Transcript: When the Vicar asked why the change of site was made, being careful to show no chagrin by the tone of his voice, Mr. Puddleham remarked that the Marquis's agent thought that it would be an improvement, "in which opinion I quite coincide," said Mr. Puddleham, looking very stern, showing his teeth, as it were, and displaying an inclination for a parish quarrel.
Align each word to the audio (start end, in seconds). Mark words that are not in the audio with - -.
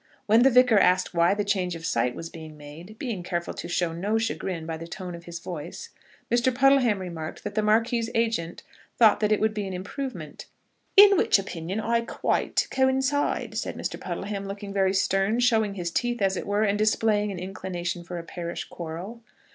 When 0.25 0.41
the 0.41 0.49
Vicar 0.49 0.79
asked 0.79 1.13
why 1.13 1.35
the 1.35 1.43
change 1.45 1.75
of 1.75 1.85
site 1.85 2.15
was 2.15 2.33
made, 2.33 2.95
being 2.97 3.21
careful 3.21 3.53
to 3.53 3.67
show 3.67 3.93
no 3.93 4.17
chagrin 4.17 4.65
by 4.65 4.77
the 4.77 4.87
tone 4.87 5.13
of 5.13 5.25
his 5.25 5.37
voice, 5.37 5.89
Mr. 6.31 6.51
Puddleham 6.51 6.97
remarked 6.97 7.43
that 7.43 7.53
the 7.53 7.61
Marquis's 7.61 8.09
agent 8.15 8.63
thought 8.97 9.19
that 9.19 9.31
it 9.31 9.39
would 9.39 9.53
be 9.53 9.67
an 9.67 9.73
improvement, 9.75 10.47
"in 10.97 11.17
which 11.17 11.37
opinion 11.37 11.79
I 11.79 12.01
quite 12.01 12.67
coincide," 12.71 13.55
said 13.59 13.75
Mr. 13.77 13.99
Puddleham, 13.99 14.47
looking 14.47 14.73
very 14.73 14.95
stern, 14.95 15.39
showing 15.39 15.75
his 15.75 15.91
teeth, 15.91 16.19
as 16.19 16.35
it 16.35 16.47
were, 16.47 16.63
and 16.63 16.79
displaying 16.79 17.31
an 17.31 17.37
inclination 17.37 18.03
for 18.03 18.17
a 18.17 18.23
parish 18.23 18.63
quarrel. 18.69 19.21